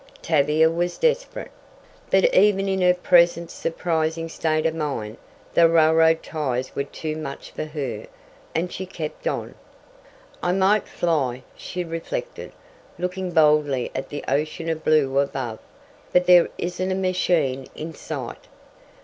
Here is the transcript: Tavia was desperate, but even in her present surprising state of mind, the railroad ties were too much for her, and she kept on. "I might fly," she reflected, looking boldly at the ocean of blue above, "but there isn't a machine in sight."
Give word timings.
Tavia 0.23 0.67
was 0.71 0.97
desperate, 0.97 1.51
but 2.09 2.33
even 2.33 2.67
in 2.67 2.81
her 2.81 2.95
present 2.95 3.51
surprising 3.51 4.29
state 4.29 4.65
of 4.65 4.73
mind, 4.73 5.17
the 5.53 5.69
railroad 5.69 6.23
ties 6.23 6.75
were 6.75 6.85
too 6.85 7.15
much 7.15 7.51
for 7.51 7.65
her, 7.65 8.07
and 8.55 8.71
she 8.73 8.87
kept 8.87 9.27
on. 9.27 9.53
"I 10.41 10.53
might 10.53 10.87
fly," 10.87 11.43
she 11.55 11.83
reflected, 11.83 12.51
looking 12.97 13.29
boldly 13.29 13.91
at 13.93 14.09
the 14.09 14.25
ocean 14.27 14.69
of 14.69 14.83
blue 14.83 15.19
above, 15.19 15.59
"but 16.11 16.25
there 16.25 16.47
isn't 16.57 16.91
a 16.91 16.95
machine 16.95 17.67
in 17.75 17.93
sight." 17.93 18.47